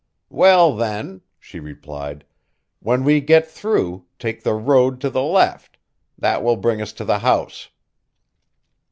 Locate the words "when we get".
2.79-3.47